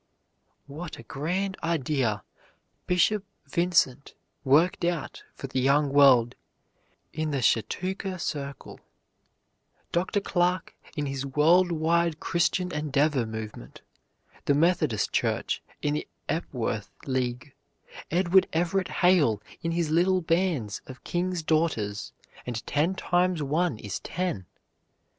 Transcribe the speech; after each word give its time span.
What 0.65 0.97
a 0.97 1.03
grand 1.03 1.57
idea 1.63 2.23
Bishop 2.87 3.23
Vincent 3.45 4.15
worked 4.43 4.83
out 4.83 5.23
for 5.35 5.45
the 5.45 5.59
young 5.59 5.93
world 5.93 6.33
in 7.13 7.29
the 7.29 7.43
Chautauqua 7.43 8.17
Circle, 8.17 8.79
Dr. 9.91 10.19
Clark 10.19 10.73
in 10.97 11.05
his 11.05 11.23
world 11.23 11.71
wide 11.71 12.19
Christian 12.19 12.71
Endeavor 12.71 13.27
movement, 13.27 13.81
the 14.45 14.55
Methodist 14.55 15.11
Church 15.13 15.61
in 15.83 15.93
the 15.93 16.07
Epworth 16.27 16.89
League, 17.05 17.53
Edward 18.09 18.47
Everett 18.53 18.87
Hale 18.87 19.39
in 19.61 19.69
his 19.69 19.91
little 19.91 20.21
bands 20.21 20.81
of 20.87 21.03
King's 21.03 21.43
Daughters 21.43 22.11
and 22.47 22.65
Ten 22.65 22.95
Times 22.95 23.43
One 23.43 23.77
is 23.77 23.99
Ten! 23.99 24.47